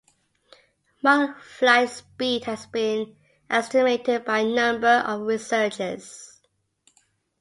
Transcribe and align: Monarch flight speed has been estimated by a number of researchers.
Monarch 1.03 1.37
flight 1.43 1.87
speed 1.87 2.45
has 2.45 2.65
been 2.65 3.15
estimated 3.51 4.25
by 4.25 4.39
a 4.39 4.45
number 4.55 5.03
of 5.05 5.21
researchers. 5.27 6.39